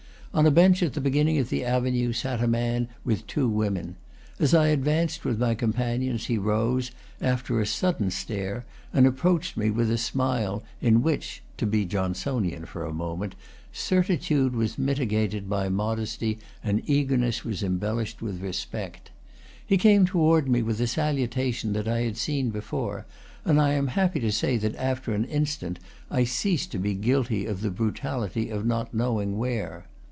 On 0.33 0.45
a 0.45 0.49
bench 0.49 0.81
at 0.81 0.93
the 0.93 1.01
beginning 1.01 1.39
of 1.39 1.49
the 1.49 1.65
avenue, 1.65 2.13
sat 2.13 2.41
a 2.41 2.47
man 2.47 2.87
with 3.03 3.27
two 3.27 3.49
women. 3.49 3.97
As 4.39 4.53
I 4.53 4.67
advanced 4.67 5.25
with 5.25 5.37
my 5.37 5.55
companions 5.55 6.27
he 6.27 6.37
rose, 6.37 6.91
after 7.19 7.59
a 7.59 7.65
sudden 7.65 8.11
stare, 8.11 8.63
and 8.93 9.05
approached 9.05 9.57
me 9.57 9.69
with 9.69 9.91
a 9.91 9.97
smile, 9.97 10.63
in 10.79 11.01
which 11.03 11.43
(to 11.57 11.65
be 11.65 11.83
Johnsonian 11.83 12.65
for 12.65 12.85
a 12.85 12.93
moment) 12.93 13.35
certitude 13.73 14.55
was 14.55 14.77
mitigated 14.77 15.49
by 15.49 15.67
modesty 15.67 16.39
and 16.63 16.81
eagerness 16.89 17.43
was 17.43 17.61
embellished 17.61 18.21
with 18.21 18.41
respect. 18.41 19.11
He 19.67 19.77
came 19.77 20.05
toward 20.05 20.47
me 20.47 20.61
with 20.61 20.79
a 20.79 20.87
salutation 20.87 21.73
that 21.73 21.89
I 21.89 22.03
had 22.03 22.15
seen 22.15 22.51
before, 22.51 23.05
and 23.43 23.59
I 23.59 23.73
am 23.73 23.87
happy 23.87 24.21
to 24.21 24.31
say 24.31 24.55
that 24.59 24.77
after 24.77 25.11
an 25.13 25.25
instant 25.25 25.77
I 26.09 26.23
ceased 26.23 26.71
to 26.71 26.79
be 26.79 26.93
guilty 26.93 27.45
of 27.45 27.59
the 27.59 27.69
brutality 27.69 28.49
of 28.49 28.65
not 28.65 28.93
knowing 28.93 29.37
where. 29.37 29.87